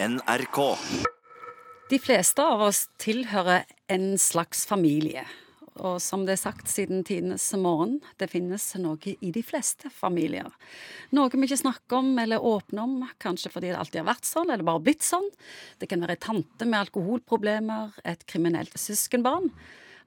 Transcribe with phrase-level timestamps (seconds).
[0.00, 0.78] NRK.
[1.90, 5.24] De fleste av oss tilhører en slags familie.
[5.82, 10.46] Og som det er sagt siden tidenes morgen, det finnes noe i de fleste familier.
[11.10, 14.54] Noe vi ikke snakker om eller åpner om, kanskje fordi det alltid har vært sånn,
[14.54, 15.26] eller bare blitt sånn.
[15.82, 19.50] Det kan være ei tante med alkoholproblemer, et kriminelt søskenbarn.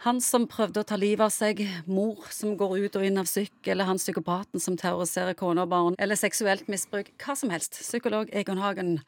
[0.08, 3.28] Han som prøvde å ta livet av seg, mor som går ut og inn av
[3.28, 7.12] syk, eller han psykopaten som terroriserer kone og barn, eller seksuelt misbruk.
[7.20, 7.84] Hva som helst.
[7.84, 9.02] Psykolog Egon Hagen.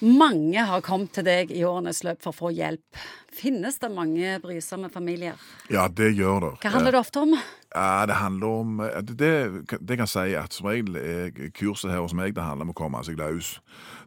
[0.00, 3.00] Mange har kommet til deg i årenes løp for å få hjelp.
[3.36, 5.36] Finnes det mange brysomme familier?
[5.68, 6.52] Ja, det gjør det.
[6.62, 7.34] Hva handler det ofte om?
[7.74, 11.90] Ja, Det handler om Det, det, det kan jeg si at som regel er kurset
[11.90, 13.58] her hos meg det handler om å komme seg løs.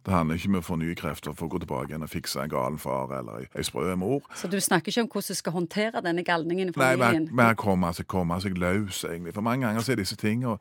[0.03, 2.41] Det handler ikke om å få nye krefter for å gå tilbake igjen og fikse
[2.43, 4.25] en galen far eller ei sprø mor.
[4.35, 7.29] Så du snakker ikke om hvordan du skal håndtere denne galningen i familien?
[7.29, 9.31] Nei, men komme seg, komme seg løs, egentlig.
[9.37, 10.57] For mange ganger så er disse tingene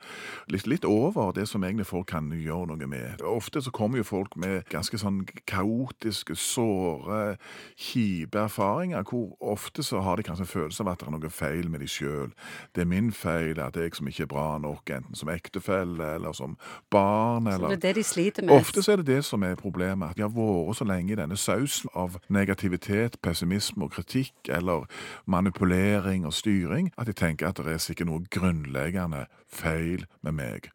[0.53, 3.25] litt, litt over det som egentlig folk kan gjøre noe med.
[3.27, 7.34] Ofte så kommer jo folk med ganske sånn kaotiske, såre,
[7.75, 11.34] kjipe erfaringer, hvor ofte så har de kanskje en følelse av at det er noe
[11.34, 12.31] feil med de sjøl.
[12.77, 16.36] Det er min feil at jeg som ikke er bra nok, enten som ektefelle eller
[16.36, 16.56] som
[16.92, 17.48] barn.
[17.50, 18.54] Så det er det de sliter med?
[18.54, 21.18] Ofte så er det det som er problemet, at de har vært så lenge i
[21.18, 24.86] denne sausen av negativitet, pessimisme og kritikk, eller
[25.26, 30.72] manipulering og styring, at de tenker at det er sikkert noe grunnleggende feil med meg.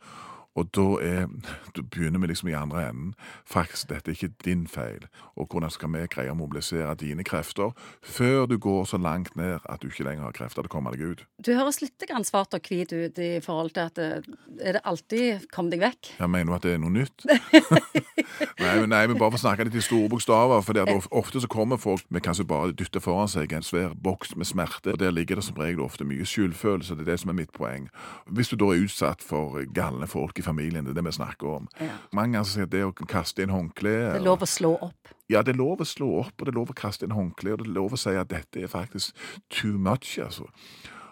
[0.57, 1.27] Og da, er,
[1.75, 3.13] da begynner vi liksom i andre enden.
[3.45, 5.05] Faktisk, dette er ikke din feil.
[5.37, 9.61] Og hvordan skal vi greie å mobilisere dine krefter før du går så langt ned
[9.69, 11.25] at du ikke lenger har krefter til å komme deg ut?
[11.37, 15.69] Du høres litt svart og hvit ut i forhold til at er det alltid 'kom
[15.69, 16.17] deg vekk'?
[16.19, 17.25] Jeg mener du at det er noe nytt?
[18.59, 20.61] nei, men, nei, men bare for å snakke litt i store bokstaver.
[20.61, 24.45] For ofte så kommer folk med kanskje bare dytter foran seg en svær boks med
[24.45, 24.93] smerte.
[24.93, 26.95] og Der ligger det som regel ofte mye skyldfølelse.
[26.95, 27.89] Det er det som er mitt poeng.
[28.25, 31.51] Hvis du da er utsatt for galne folk i familien, det er det vi snakker
[31.59, 31.67] om.
[31.83, 31.97] Ja.
[32.15, 35.13] Mange sier det å kaste inn håndkle Det er lov å slå opp.
[35.27, 37.53] Ja, det er lov å slå opp, og det er lov å kaste inn håndkle,
[37.53, 40.47] og det er lov å si at dette er faktisk too much, altså.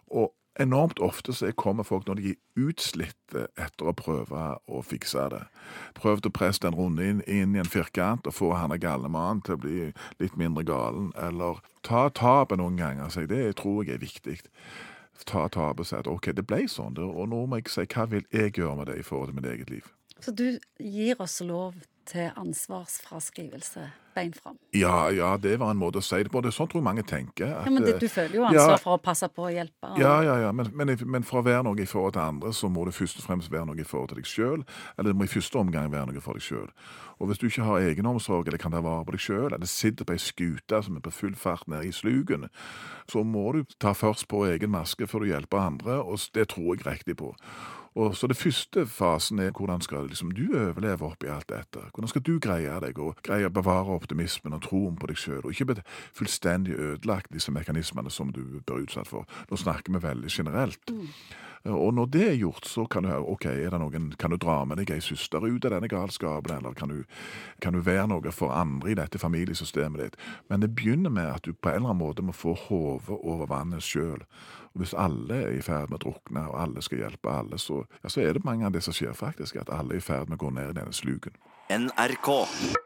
[0.08, 5.28] Og enormt ofte så kommer folk når de er utslitte etter å prøve å fikse
[5.34, 5.44] det.
[6.00, 9.44] Prøvd å presse den runde inn, inn i en firkant og få han galne mannen
[9.46, 9.92] til å bli
[10.22, 13.12] litt mindre galen, eller ta tapet noen ganger.
[13.12, 14.40] Så det tror jeg er viktig.
[15.24, 18.08] Ta tapet og si at OK, det ble sånn, og nå må jeg si hva
[18.12, 19.92] vil jeg gjøre med det i forhold til mitt eget liv.
[20.20, 24.56] Så du gir oss lov til ansvarsfraskrivelse bein fram.
[24.74, 26.42] Ja, ja, det var en måte å si det på.
[26.42, 27.52] Det er sånn tror jeg mange tenker.
[27.60, 28.78] at, Ja, men det, eh, du føler jo ansvar ja.
[28.82, 29.92] for å passe på og hjelpe.
[29.92, 32.50] og- Ja, ja, ja, men, men, men for å være noe i forhold til andre,
[32.54, 34.64] så må det først og fremst være noe i forhold til deg sjøl.
[34.98, 36.70] Eller det må i første omgang være noe for deg sjøl.
[37.20, 40.04] Og hvis du ikke har egenomsorg eller kan ta vare på deg sjøl, eller sitter
[40.04, 42.50] på ei skute som er på full fart nede i slugen,
[43.08, 46.76] så må du ta først på egen maske før du hjelper andre, og det tror
[46.76, 47.34] jeg riktig på.
[47.96, 51.80] Og så det første fasen er hvordan skal liksom du overleve oppi alt dette?
[51.94, 55.46] Hvordan skal du greie deg og greie å bevare optimismen og troen på deg sjøl,
[55.46, 55.86] og ikke bli
[56.18, 59.24] fullstendig ødelagt disse mekanismene som du blir utsatt for?
[59.48, 60.96] Nå snakker vi veldig generelt.
[61.66, 64.38] Og når det er gjort, så kan du høre, ok, er det noen, kan du
[64.38, 67.02] dra med deg ei søster ut av denne galskapen, eller kan du,
[67.62, 70.20] kan du være noe for andre i dette familiesystemet ditt?
[70.50, 73.50] Men det begynner med at du på en eller annen måte må få hodet over
[73.50, 74.22] vannet sjøl.
[74.78, 78.12] Hvis alle er i ferd med å drukne, og alle skal hjelpe alle, så, ja,
[78.14, 80.38] så er det mange av det som skjer faktisk, at alle er i ferd med
[80.38, 81.34] å gå ned i denne sluken.
[81.72, 82.85] NRK.